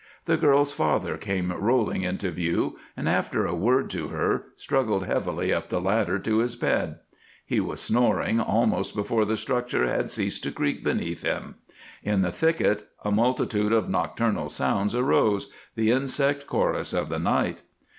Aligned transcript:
The 0.25 0.35
girl's 0.35 0.71
father 0.73 1.15
came 1.15 1.51
rolling 1.51 2.01
into 2.01 2.31
view, 2.31 2.79
and, 2.97 3.07
after 3.07 3.45
a 3.45 3.53
word 3.53 3.87
to 3.91 4.07
her, 4.07 4.45
struggled 4.55 5.05
heavily 5.05 5.53
up 5.53 5.69
the 5.69 5.79
ladder 5.79 6.17
to 6.17 6.39
his 6.39 6.55
bed. 6.55 6.95
He 7.45 7.59
was 7.59 7.79
snoring 7.79 8.39
almost 8.39 8.95
before 8.95 9.25
the 9.25 9.37
structure 9.37 9.85
had 9.85 10.09
ceased 10.09 10.41
to 10.45 10.51
creak 10.51 10.83
beneath 10.83 11.21
him. 11.21 11.53
In 12.01 12.23
the 12.23 12.31
thicket 12.31 12.87
a 13.05 13.11
multitude 13.11 13.71
of 13.73 13.89
nocturnal 13.91 14.49
sounds 14.49 14.95
arose, 14.95 15.51
the 15.75 15.91
insect 15.91 16.47
chorus 16.47 16.93
of 16.93 17.09
the 17.09 17.19
night. 17.19 17.61